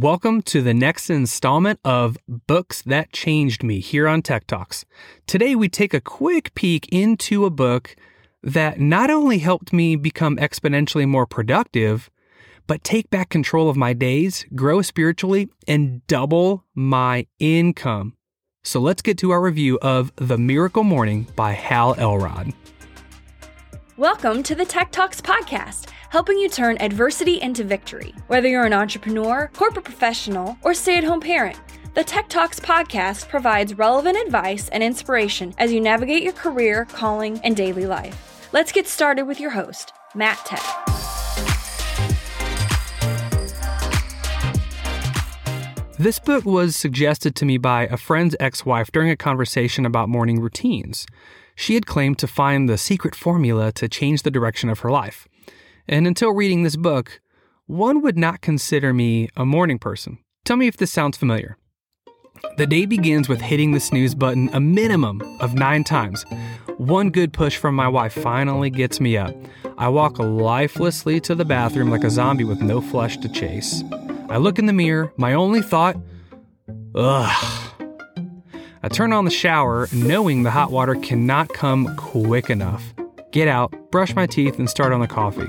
Welcome 0.00 0.40
to 0.44 0.62
the 0.62 0.72
next 0.72 1.10
installment 1.10 1.78
of 1.84 2.16
Books 2.26 2.80
That 2.80 3.12
Changed 3.12 3.62
Me 3.62 3.80
here 3.80 4.08
on 4.08 4.22
Tech 4.22 4.46
Talks. 4.46 4.86
Today, 5.26 5.54
we 5.54 5.68
take 5.68 5.92
a 5.92 6.00
quick 6.00 6.54
peek 6.54 6.88
into 6.90 7.44
a 7.44 7.50
book 7.50 7.94
that 8.42 8.80
not 8.80 9.10
only 9.10 9.40
helped 9.40 9.74
me 9.74 9.96
become 9.96 10.38
exponentially 10.38 11.06
more 11.06 11.26
productive, 11.26 12.08
but 12.66 12.82
take 12.82 13.10
back 13.10 13.28
control 13.28 13.68
of 13.68 13.76
my 13.76 13.92
days, 13.92 14.46
grow 14.54 14.80
spiritually, 14.80 15.50
and 15.68 16.00
double 16.06 16.64
my 16.74 17.26
income. 17.38 18.16
So 18.62 18.80
let's 18.80 19.02
get 19.02 19.18
to 19.18 19.32
our 19.32 19.42
review 19.42 19.78
of 19.82 20.12
The 20.16 20.38
Miracle 20.38 20.82
Morning 20.82 21.26
by 21.36 21.52
Hal 21.52 21.94
Elrod. 21.98 22.54
Welcome 23.98 24.42
to 24.44 24.54
the 24.54 24.64
Tech 24.64 24.92
Talks 24.92 25.20
podcast 25.20 25.90
helping 26.10 26.36
you 26.36 26.48
turn 26.48 26.76
adversity 26.80 27.40
into 27.40 27.62
victory. 27.62 28.12
Whether 28.26 28.48
you're 28.48 28.66
an 28.66 28.72
entrepreneur, 28.72 29.48
corporate 29.54 29.84
professional, 29.84 30.58
or 30.62 30.74
stay 30.74 30.98
at 30.98 31.04
home 31.04 31.20
parent, 31.20 31.56
the 31.94 32.02
Tech 32.02 32.28
Talks 32.28 32.58
podcast 32.58 33.28
provides 33.28 33.78
relevant 33.78 34.18
advice 34.18 34.68
and 34.70 34.82
inspiration 34.82 35.54
as 35.58 35.72
you 35.72 35.80
navigate 35.80 36.24
your 36.24 36.32
career, 36.32 36.84
calling, 36.86 37.40
and 37.44 37.56
daily 37.56 37.86
life. 37.86 38.48
Let's 38.52 38.72
get 38.72 38.88
started 38.88 39.24
with 39.24 39.38
your 39.38 39.50
host, 39.50 39.92
Matt 40.16 40.44
Tech. 40.44 40.60
This 45.96 46.18
book 46.18 46.44
was 46.44 46.74
suggested 46.74 47.36
to 47.36 47.44
me 47.44 47.56
by 47.56 47.82
a 47.86 47.96
friend's 47.96 48.34
ex 48.40 48.66
wife 48.66 48.90
during 48.90 49.10
a 49.10 49.16
conversation 49.16 49.86
about 49.86 50.08
morning 50.08 50.40
routines. 50.40 51.06
She 51.54 51.74
had 51.74 51.86
claimed 51.86 52.18
to 52.18 52.26
find 52.26 52.68
the 52.68 52.78
secret 52.78 53.14
formula 53.14 53.70
to 53.72 53.88
change 53.88 54.22
the 54.22 54.30
direction 54.30 54.70
of 54.70 54.80
her 54.80 54.90
life. 54.90 55.28
And 55.90 56.06
until 56.06 56.32
reading 56.32 56.62
this 56.62 56.76
book, 56.76 57.20
one 57.66 58.00
would 58.00 58.16
not 58.16 58.42
consider 58.42 58.94
me 58.94 59.28
a 59.36 59.44
morning 59.44 59.76
person. 59.76 60.18
Tell 60.44 60.56
me 60.56 60.68
if 60.68 60.76
this 60.76 60.92
sounds 60.92 61.18
familiar. 61.18 61.58
The 62.58 62.66
day 62.68 62.86
begins 62.86 63.28
with 63.28 63.40
hitting 63.40 63.72
the 63.72 63.80
snooze 63.80 64.14
button 64.14 64.50
a 64.52 64.60
minimum 64.60 65.20
of 65.40 65.54
nine 65.54 65.82
times. 65.82 66.24
One 66.78 67.10
good 67.10 67.32
push 67.32 67.56
from 67.56 67.74
my 67.74 67.88
wife 67.88 68.12
finally 68.12 68.70
gets 68.70 69.00
me 69.00 69.16
up. 69.16 69.34
I 69.78 69.88
walk 69.88 70.20
lifelessly 70.20 71.18
to 71.22 71.34
the 71.34 71.44
bathroom 71.44 71.90
like 71.90 72.04
a 72.04 72.10
zombie 72.10 72.44
with 72.44 72.62
no 72.62 72.80
flesh 72.80 73.16
to 73.16 73.28
chase. 73.28 73.82
I 74.28 74.36
look 74.36 74.60
in 74.60 74.66
the 74.66 74.72
mirror, 74.72 75.12
my 75.16 75.34
only 75.34 75.60
thought, 75.60 75.96
ugh. 76.94 77.72
I 78.84 78.88
turn 78.88 79.12
on 79.12 79.24
the 79.24 79.30
shower, 79.32 79.88
knowing 79.92 80.44
the 80.44 80.52
hot 80.52 80.70
water 80.70 80.94
cannot 80.94 81.48
come 81.48 81.96
quick 81.96 82.48
enough 82.48 82.94
get 83.30 83.48
out, 83.48 83.72
brush 83.90 84.14
my 84.14 84.26
teeth, 84.26 84.58
and 84.58 84.68
start 84.68 84.92
on 84.92 85.00
the 85.00 85.06
coffee. 85.06 85.48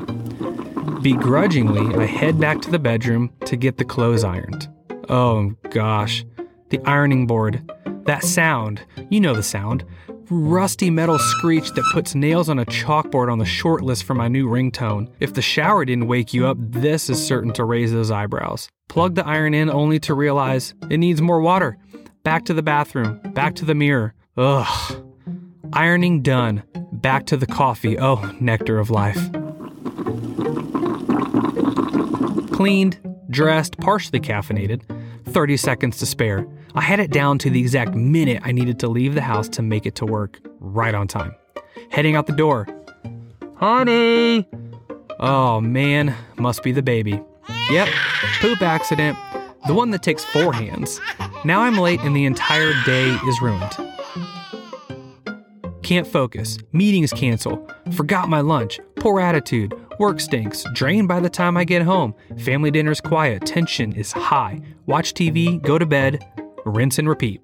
Begrudgingly, 1.01 1.95
I 1.95 2.05
head 2.05 2.39
back 2.39 2.61
to 2.61 2.69
the 2.69 2.77
bedroom 2.77 3.31
to 3.45 3.55
get 3.55 3.77
the 3.77 3.85
clothes 3.85 4.23
ironed. 4.23 4.69
Oh 5.09 5.55
gosh, 5.71 6.23
the 6.69 6.79
ironing 6.85 7.25
board. 7.25 7.71
That 8.05 8.23
sound, 8.23 8.81
you 9.09 9.19
know 9.19 9.33
the 9.33 9.41
sound. 9.41 9.83
Rusty 10.29 10.91
metal 10.91 11.17
screech 11.17 11.71
that 11.71 11.89
puts 11.91 12.13
nails 12.13 12.49
on 12.49 12.59
a 12.59 12.65
chalkboard 12.65 13.31
on 13.31 13.39
the 13.39 13.45
short 13.45 13.83
list 13.83 14.03
for 14.03 14.13
my 14.13 14.27
new 14.27 14.47
ringtone. 14.47 15.11
If 15.19 15.33
the 15.33 15.41
shower 15.41 15.85
didn't 15.85 16.07
wake 16.07 16.35
you 16.35 16.45
up, 16.45 16.57
this 16.59 17.09
is 17.09 17.25
certain 17.25 17.51
to 17.53 17.65
raise 17.65 17.91
those 17.91 18.11
eyebrows. 18.11 18.69
Plug 18.87 19.15
the 19.15 19.25
iron 19.25 19.55
in 19.55 19.71
only 19.71 19.99
to 20.01 20.13
realize 20.13 20.75
it 20.89 20.97
needs 20.97 21.21
more 21.21 21.41
water. 21.41 21.77
Back 22.23 22.45
to 22.45 22.53
the 22.53 22.63
bathroom, 22.63 23.19
back 23.33 23.55
to 23.55 23.65
the 23.65 23.75
mirror. 23.75 24.13
Ugh. 24.37 25.03
Ironing 25.73 26.21
done. 26.21 26.61
Back 26.91 27.25
to 27.27 27.37
the 27.37 27.47
coffee. 27.47 27.97
Oh, 27.97 28.35
nectar 28.39 28.77
of 28.77 28.91
life. 28.91 29.29
Cleaned, 32.61 32.99
dressed, 33.31 33.79
partially 33.79 34.19
caffeinated. 34.19 34.83
30 35.25 35.57
seconds 35.57 35.97
to 35.97 36.05
spare. 36.05 36.45
I 36.75 36.81
had 36.81 36.99
it 36.99 37.09
down 37.09 37.39
to 37.39 37.49
the 37.49 37.59
exact 37.59 37.95
minute 37.95 38.43
I 38.45 38.51
needed 38.51 38.77
to 38.81 38.87
leave 38.87 39.15
the 39.15 39.21
house 39.21 39.49
to 39.49 39.63
make 39.63 39.87
it 39.87 39.95
to 39.95 40.05
work 40.05 40.39
right 40.59 40.93
on 40.93 41.07
time. 41.07 41.33
Heading 41.89 42.15
out 42.15 42.27
the 42.27 42.33
door. 42.33 42.67
Honey! 43.55 44.47
Oh 45.19 45.59
man, 45.59 46.13
must 46.37 46.61
be 46.61 46.71
the 46.71 46.83
baby. 46.83 47.19
Yep, 47.71 47.89
poop 48.41 48.61
accident. 48.61 49.17
The 49.65 49.73
one 49.73 49.89
that 49.89 50.03
takes 50.03 50.23
four 50.23 50.53
hands. 50.53 51.01
Now 51.43 51.61
I'm 51.61 51.79
late 51.79 52.01
and 52.01 52.15
the 52.15 52.25
entire 52.25 52.73
day 52.85 53.09
is 53.09 53.41
ruined. 53.41 53.75
Can't 55.81 56.05
focus. 56.05 56.59
Meetings 56.73 57.11
cancel. 57.11 57.67
Forgot 57.93 58.29
my 58.29 58.41
lunch. 58.41 58.79
Poor 58.97 59.19
attitude. 59.19 59.73
Work 60.01 60.19
stinks. 60.19 60.65
Drained 60.73 61.07
by 61.07 61.19
the 61.19 61.29
time 61.29 61.55
I 61.55 61.63
get 61.63 61.83
home. 61.83 62.15
Family 62.39 62.71
dinner's 62.71 62.99
quiet. 62.99 63.45
Tension 63.45 63.93
is 63.93 64.11
high. 64.11 64.59
Watch 64.87 65.13
TV, 65.13 65.61
go 65.61 65.77
to 65.77 65.85
bed, 65.85 66.25
rinse 66.65 66.97
and 66.97 67.07
repeat. 67.07 67.39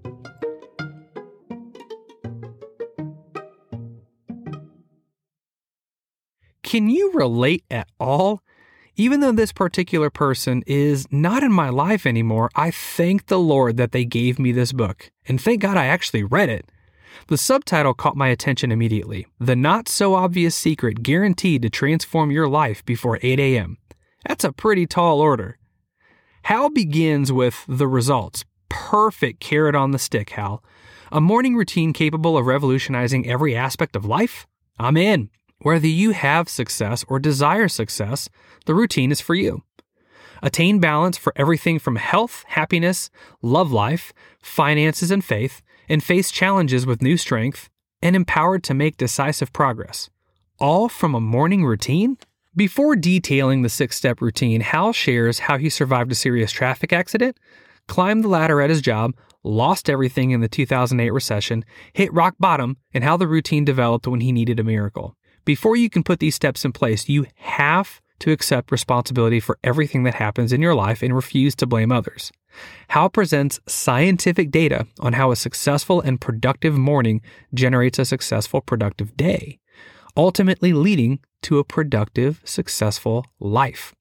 Can 6.63 6.89
you 6.89 7.11
relate 7.13 7.63
at 7.69 7.89
all? 7.99 8.41
Even 8.95 9.19
though 9.19 9.31
this 9.31 9.51
particular 9.51 10.09
person 10.09 10.63
is 10.65 11.05
not 11.11 11.43
in 11.43 11.51
my 11.51 11.69
life 11.69 12.07
anymore, 12.07 12.49
I 12.55 12.71
thank 12.71 13.27
the 13.27 13.37
Lord 13.37 13.77
that 13.77 13.91
they 13.91 14.03
gave 14.03 14.39
me 14.39 14.51
this 14.51 14.71
book. 14.71 15.11
And 15.27 15.39
thank 15.39 15.61
God 15.61 15.77
I 15.77 15.85
actually 15.85 16.23
read 16.23 16.49
it. 16.49 16.71
The 17.27 17.37
subtitle 17.37 17.93
caught 17.93 18.15
my 18.15 18.27
attention 18.27 18.71
immediately 18.71 19.27
The 19.39 19.55
Not 19.55 19.87
So 19.89 20.15
Obvious 20.15 20.55
Secret 20.55 21.03
Guaranteed 21.03 21.61
to 21.63 21.69
Transform 21.69 22.31
Your 22.31 22.47
Life 22.47 22.85
Before 22.85 23.19
8 23.21 23.39
a.m. 23.39 23.77
That's 24.27 24.43
a 24.43 24.51
pretty 24.51 24.85
tall 24.85 25.19
order. 25.19 25.57
Hal 26.43 26.69
begins 26.69 27.31
with 27.31 27.65
the 27.67 27.87
results. 27.87 28.45
Perfect 28.69 29.39
carrot 29.39 29.75
on 29.75 29.91
the 29.91 29.99
stick, 29.99 30.31
Hal. 30.31 30.63
A 31.11 31.21
morning 31.21 31.55
routine 31.55 31.93
capable 31.93 32.37
of 32.37 32.45
revolutionizing 32.45 33.27
every 33.27 33.55
aspect 33.55 33.95
of 33.95 34.05
life? 34.05 34.47
I'm 34.77 34.97
in. 34.97 35.29
Whether 35.59 35.87
you 35.87 36.11
have 36.11 36.49
success 36.49 37.03
or 37.07 37.19
desire 37.19 37.67
success, 37.67 38.29
the 38.65 38.75
routine 38.75 39.11
is 39.11 39.21
for 39.21 39.33
you. 39.35 39.63
Attain 40.43 40.79
balance 40.79 41.17
for 41.17 41.33
everything 41.35 41.79
from 41.79 41.95
health, 41.95 42.43
happiness, 42.47 43.09
love 43.41 43.71
life, 43.71 44.13
finances, 44.39 45.09
and 45.09 45.23
faith 45.23 45.61
and 45.87 46.03
face 46.03 46.31
challenges 46.31 46.85
with 46.85 47.01
new 47.01 47.17
strength 47.17 47.69
and 48.01 48.15
empowered 48.15 48.63
to 48.63 48.73
make 48.73 48.97
decisive 48.97 49.53
progress. 49.53 50.09
All 50.59 50.89
from 50.89 51.15
a 51.15 51.21
morning 51.21 51.65
routine? 51.65 52.17
Before 52.55 52.95
detailing 52.95 53.61
the 53.61 53.69
six 53.69 53.95
step 53.95 54.21
routine, 54.21 54.61
Hal 54.61 54.91
shares 54.91 55.39
how 55.39 55.57
he 55.57 55.69
survived 55.69 56.11
a 56.11 56.15
serious 56.15 56.51
traffic 56.51 56.91
accident, 56.91 57.37
climbed 57.87 58.23
the 58.23 58.29
ladder 58.29 58.61
at 58.61 58.69
his 58.69 58.81
job, 58.81 59.15
lost 59.43 59.89
everything 59.89 60.31
in 60.31 60.41
the 60.41 60.47
2008 60.47 61.11
recession, 61.11 61.63
hit 61.93 62.11
rock 62.13 62.35
bottom, 62.39 62.77
and 62.93 63.03
how 63.03 63.15
the 63.15 63.27
routine 63.27 63.63
developed 63.63 64.07
when 64.07 64.21
he 64.21 64.31
needed 64.31 64.59
a 64.59 64.63
miracle. 64.63 65.15
Before 65.45 65.75
you 65.75 65.89
can 65.89 66.03
put 66.03 66.19
these 66.19 66.35
steps 66.35 66.65
in 66.65 66.71
place, 66.73 67.07
you 67.07 67.27
have 67.35 68.01
to 68.19 68.31
accept 68.31 68.71
responsibility 68.71 69.39
for 69.39 69.57
everything 69.63 70.03
that 70.03 70.15
happens 70.15 70.53
in 70.53 70.61
your 70.61 70.75
life 70.75 71.01
and 71.01 71.15
refuse 71.15 71.55
to 71.55 71.65
blame 71.65 71.91
others. 71.91 72.31
Hal 72.89 73.09
presents 73.09 73.59
scientific 73.67 74.51
data 74.51 74.87
on 74.99 75.13
how 75.13 75.31
a 75.31 75.35
successful 75.35 76.01
and 76.01 76.19
productive 76.19 76.77
morning 76.77 77.21
generates 77.53 77.99
a 77.99 78.05
successful, 78.05 78.61
productive 78.61 79.15
day, 79.15 79.59
ultimately 80.15 80.73
leading 80.73 81.19
to 81.43 81.59
a 81.59 81.63
productive, 81.63 82.41
successful 82.43 83.25
life. 83.39 83.93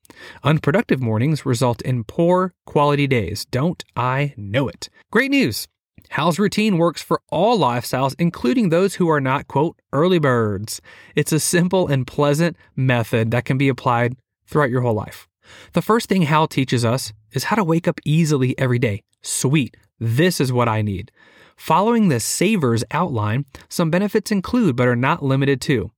Unproductive 0.43 1.01
mornings 1.01 1.45
result 1.45 1.83
in 1.83 2.05
poor 2.05 2.55
quality 2.65 3.07
days. 3.07 3.45
Don't 3.47 3.85
I 3.95 4.35
know 4.37 4.69
it? 4.69 4.89
Great 5.11 5.31
news! 5.31 5.69
Hal's 6.11 6.39
routine 6.39 6.79
works 6.79 7.03
for 7.03 7.21
all 7.31 7.59
lifestyles, 7.59 8.15
including 8.19 8.69
those 8.69 8.95
who 8.95 9.09
are 9.09 9.21
not, 9.21 9.49
quote, 9.49 9.77
early 9.93 10.19
birds. 10.19 10.81
It's 11.15 11.33
a 11.33 11.41
simple 11.41 11.89
and 11.89 12.07
pleasant 12.07 12.57
method 12.75 13.31
that 13.31 13.45
can 13.45 13.59
be 13.59 13.69
applied 13.69 14.17
throughout 14.47 14.71
your 14.71 14.83
whole 14.83 14.95
life. 14.95 15.29
The 15.73 15.83
first 15.83 16.09
thing 16.09 16.23
Hal 16.23 16.49
teaches 16.49 16.85
us 16.85 17.13
is 17.33 17.45
how 17.45 17.57
to 17.57 17.65
wake 17.65 17.87
up 17.87 18.01
easily 18.05 18.59
every 18.59 18.79
day. 18.79 19.03
Sweet, 19.23 19.77
this 19.99 20.41
is 20.41 20.53
what 20.53 20.69
I 20.69 20.83
need. 20.83 21.11
Following 21.57 22.09
the 22.09 22.21
Savers 22.21 22.85
outline, 22.91 23.47
some 23.69 23.91
benefits 23.91 24.31
include 24.31 24.77
but 24.77 24.89
are 24.89 24.97
not 24.97 25.23
limited 25.23 25.61
to 25.63 25.91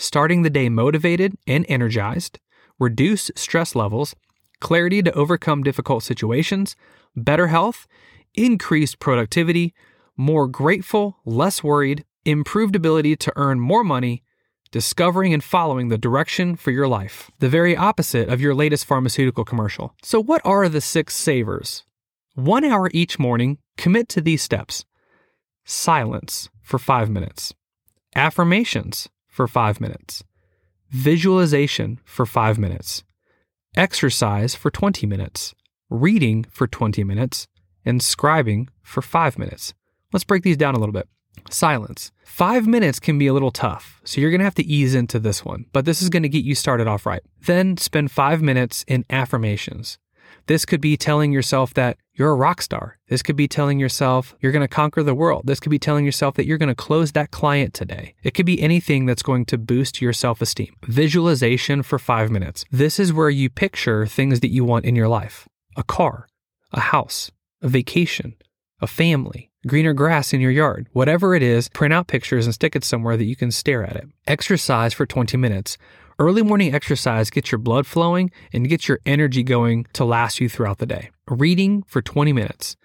starting 0.00 0.40
the 0.40 0.50
day 0.50 0.70
motivated 0.70 1.34
and 1.46 1.66
energized, 1.68 2.38
reduce 2.78 3.30
stress 3.36 3.74
levels, 3.74 4.16
clarity 4.58 5.02
to 5.02 5.12
overcome 5.12 5.62
difficult 5.62 6.02
situations, 6.02 6.74
better 7.14 7.48
health, 7.48 7.86
increased 8.34 8.98
productivity, 8.98 9.74
more 10.16 10.46
grateful, 10.46 11.18
less 11.24 11.62
worried, 11.62 12.04
improved 12.24 12.76
ability 12.76 13.16
to 13.16 13.32
earn 13.36 13.60
more 13.60 13.82
money, 13.84 14.22
discovering 14.70 15.34
and 15.34 15.42
following 15.42 15.88
the 15.88 15.98
direction 15.98 16.56
for 16.56 16.70
your 16.70 16.86
life, 16.86 17.30
the 17.38 17.48
very 17.48 17.76
opposite 17.76 18.28
of 18.28 18.40
your 18.40 18.54
latest 18.54 18.84
pharmaceutical 18.84 19.44
commercial. 19.44 19.94
So, 20.02 20.22
what 20.22 20.42
are 20.44 20.68
the 20.68 20.80
six 20.80 21.16
savers? 21.16 21.84
One 22.34 22.64
hour 22.64 22.90
each 22.92 23.18
morning, 23.18 23.58
commit 23.76 24.08
to 24.10 24.20
these 24.20 24.42
steps. 24.42 24.84
Silence 25.64 26.48
for 26.62 26.78
five 26.78 27.10
minutes, 27.10 27.52
affirmations 28.14 29.08
for 29.28 29.46
five 29.48 29.80
minutes, 29.80 30.22
visualization 30.90 32.00
for 32.04 32.26
five 32.26 32.58
minutes, 32.58 33.04
exercise 33.76 34.54
for 34.54 34.70
20 34.70 35.06
minutes, 35.06 35.54
reading 35.88 36.44
for 36.50 36.66
20 36.66 37.04
minutes, 37.04 37.46
and 37.84 38.00
scribing 38.00 38.68
for 38.82 39.02
five 39.02 39.38
minutes. 39.38 39.74
Let's 40.12 40.24
break 40.24 40.42
these 40.42 40.56
down 40.56 40.74
a 40.74 40.78
little 40.78 40.92
bit. 40.92 41.08
Silence. 41.50 42.12
Five 42.24 42.66
minutes 42.66 43.00
can 43.00 43.18
be 43.18 43.26
a 43.26 43.32
little 43.32 43.50
tough, 43.50 44.00
so 44.04 44.20
you're 44.20 44.30
gonna 44.30 44.44
have 44.44 44.54
to 44.56 44.66
ease 44.66 44.94
into 44.94 45.18
this 45.18 45.44
one, 45.44 45.66
but 45.72 45.84
this 45.84 46.02
is 46.02 46.08
gonna 46.08 46.28
get 46.28 46.44
you 46.44 46.54
started 46.54 46.86
off 46.86 47.06
right. 47.06 47.22
Then 47.46 47.76
spend 47.76 48.10
five 48.10 48.42
minutes 48.42 48.84
in 48.86 49.04
affirmations. 49.10 49.98
This 50.46 50.64
could 50.64 50.80
be 50.80 50.96
telling 50.96 51.32
yourself 51.32 51.74
that 51.74 51.96
you're 52.14 52.32
a 52.32 52.34
rock 52.34 52.60
star. 52.60 52.98
This 53.08 53.22
could 53.22 53.36
be 53.36 53.48
telling 53.48 53.78
yourself 53.78 54.34
you're 54.40 54.52
going 54.52 54.64
to 54.64 54.68
conquer 54.68 55.02
the 55.02 55.14
world. 55.14 55.46
This 55.46 55.60
could 55.60 55.70
be 55.70 55.78
telling 55.78 56.04
yourself 56.04 56.34
that 56.34 56.46
you're 56.46 56.58
going 56.58 56.68
to 56.68 56.74
close 56.74 57.12
that 57.12 57.30
client 57.30 57.72
today. 57.72 58.14
It 58.22 58.34
could 58.34 58.46
be 58.46 58.60
anything 58.60 59.06
that's 59.06 59.22
going 59.22 59.46
to 59.46 59.58
boost 59.58 60.02
your 60.02 60.12
self 60.12 60.40
esteem. 60.40 60.74
Visualization 60.86 61.82
for 61.82 61.98
five 61.98 62.30
minutes. 62.30 62.64
This 62.70 62.98
is 62.98 63.12
where 63.12 63.30
you 63.30 63.48
picture 63.48 64.06
things 64.06 64.40
that 64.40 64.50
you 64.50 64.64
want 64.64 64.84
in 64.84 64.96
your 64.96 65.08
life 65.08 65.48
a 65.76 65.84
car, 65.84 66.26
a 66.72 66.80
house, 66.80 67.30
a 67.62 67.68
vacation, 67.68 68.34
a 68.80 68.86
family, 68.86 69.50
greener 69.66 69.92
grass 69.92 70.32
in 70.32 70.40
your 70.40 70.50
yard. 70.50 70.88
Whatever 70.92 71.34
it 71.34 71.42
is, 71.42 71.68
print 71.68 71.92
out 71.92 72.06
pictures 72.06 72.46
and 72.46 72.54
stick 72.54 72.74
it 72.74 72.84
somewhere 72.84 73.16
that 73.16 73.24
you 73.24 73.36
can 73.36 73.50
stare 73.50 73.84
at 73.84 73.96
it. 73.96 74.08
Exercise 74.26 74.94
for 74.94 75.06
20 75.06 75.36
minutes. 75.36 75.76
Early 76.18 76.42
morning 76.42 76.74
exercise 76.74 77.30
gets 77.30 77.50
your 77.50 77.58
blood 77.58 77.86
flowing 77.86 78.30
and 78.52 78.68
gets 78.68 78.88
your 78.88 79.00
energy 79.06 79.42
going 79.42 79.86
to 79.94 80.04
last 80.04 80.40
you 80.40 80.48
throughout 80.48 80.78
the 80.78 80.86
day. 80.86 81.10
Reading 81.28 81.82
for 81.86 82.02
20 82.02 82.32
minutes. 82.32 82.76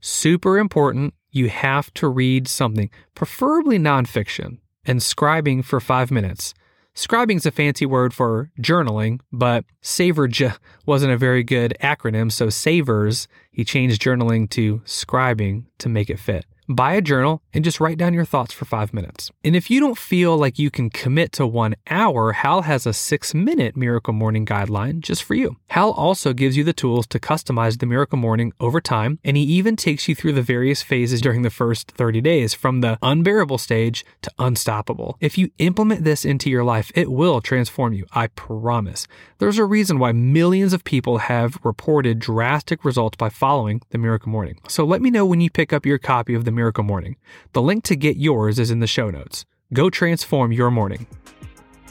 Super 0.00 0.58
important. 0.58 1.14
You 1.30 1.48
have 1.48 1.92
to 1.94 2.08
read 2.08 2.48
something, 2.48 2.90
preferably 3.14 3.78
nonfiction, 3.78 4.58
and 4.84 5.00
scribing 5.00 5.64
for 5.64 5.78
five 5.78 6.10
minutes. 6.10 6.54
Scribing 6.94 7.36
is 7.36 7.46
a 7.46 7.50
fancy 7.50 7.86
word 7.86 8.12
for 8.12 8.50
journaling, 8.60 9.20
but 9.30 9.64
Saverj 9.82 10.56
wasn't 10.86 11.12
a 11.12 11.16
very 11.16 11.42
good 11.42 11.76
acronym, 11.82 12.30
so 12.30 12.48
Savers, 12.50 13.28
he 13.50 13.64
changed 13.64 14.02
journaling 14.02 14.48
to 14.50 14.80
scribing 14.80 15.64
to 15.78 15.88
make 15.88 16.10
it 16.10 16.18
fit 16.18 16.44
buy 16.74 16.94
a 16.94 17.00
journal 17.00 17.42
and 17.52 17.64
just 17.64 17.80
write 17.80 17.98
down 17.98 18.14
your 18.14 18.24
thoughts 18.24 18.52
for 18.52 18.64
five 18.64 18.94
minutes. 18.94 19.30
And 19.42 19.56
if 19.56 19.70
you 19.70 19.80
don't 19.80 19.98
feel 19.98 20.36
like 20.36 20.58
you 20.58 20.70
can 20.70 20.88
commit 20.88 21.32
to 21.32 21.46
one 21.46 21.74
hour, 21.88 22.32
Hal 22.32 22.62
has 22.62 22.86
a 22.86 22.92
six 22.92 23.34
minute 23.34 23.76
Miracle 23.76 24.12
Morning 24.12 24.46
guideline 24.46 25.00
just 25.00 25.24
for 25.24 25.34
you. 25.34 25.56
Hal 25.70 25.90
also 25.90 26.32
gives 26.32 26.56
you 26.56 26.64
the 26.64 26.72
tools 26.72 27.06
to 27.08 27.18
customize 27.18 27.78
the 27.78 27.86
Miracle 27.86 28.18
Morning 28.18 28.52
over 28.60 28.80
time, 28.80 29.18
and 29.24 29.36
he 29.36 29.42
even 29.42 29.76
takes 29.76 30.08
you 30.08 30.14
through 30.14 30.32
the 30.32 30.42
various 30.42 30.82
phases 30.82 31.20
during 31.20 31.42
the 31.42 31.50
first 31.50 31.90
30 31.90 32.20
days, 32.20 32.54
from 32.54 32.80
the 32.80 32.98
unbearable 33.02 33.58
stage 33.58 34.04
to 34.22 34.30
unstoppable. 34.38 35.16
If 35.20 35.36
you 35.36 35.50
implement 35.58 36.04
this 36.04 36.24
into 36.24 36.50
your 36.50 36.64
life, 36.64 36.92
it 36.94 37.10
will 37.10 37.40
transform 37.40 37.92
you, 37.92 38.06
I 38.12 38.28
promise. 38.28 39.06
There's 39.38 39.58
a 39.58 39.64
reason 39.70 39.98
why 39.98 40.12
millions 40.12 40.72
of 40.72 40.84
people 40.84 41.18
have 41.18 41.58
reported 41.62 42.18
drastic 42.18 42.84
results 42.84 43.16
by 43.16 43.30
following 43.30 43.80
the 43.90 43.98
Miracle 43.98 44.30
Morning. 44.30 44.58
So 44.68 44.84
let 44.84 45.00
me 45.00 45.10
know 45.10 45.24
when 45.24 45.40
you 45.40 45.48
pick 45.48 45.72
up 45.72 45.86
your 45.86 45.96
copy 45.96 46.34
of 46.34 46.44
the 46.44 46.50
Miracle 46.50 46.84
Morning. 46.84 47.16
The 47.52 47.62
link 47.62 47.84
to 47.84 47.96
get 47.96 48.16
yours 48.16 48.58
is 48.58 48.70
in 48.70 48.80
the 48.80 48.86
show 48.86 49.08
notes. 49.10 49.46
Go 49.72 49.88
transform 49.88 50.52
your 50.52 50.70
morning. 50.70 51.06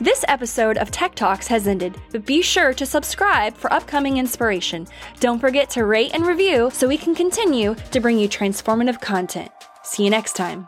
This 0.01 0.23
episode 0.27 0.77
of 0.77 0.91
Tech 0.91 1.15
Talks 1.15 1.47
has 1.47 1.67
ended, 1.67 1.99
but 2.11 2.25
be 2.25 2.41
sure 2.41 2.73
to 2.73 2.85
subscribe 2.85 3.55
for 3.55 3.71
upcoming 3.73 4.17
inspiration. 4.17 4.87
Don't 5.19 5.39
forget 5.39 5.69
to 5.71 5.85
rate 5.85 6.11
and 6.13 6.25
review 6.25 6.69
so 6.73 6.87
we 6.87 6.97
can 6.97 7.15
continue 7.15 7.75
to 7.91 7.99
bring 7.99 8.19
you 8.19 8.29
transformative 8.29 9.01
content. 9.01 9.51
See 9.83 10.03
you 10.03 10.09
next 10.09 10.35
time. 10.35 10.65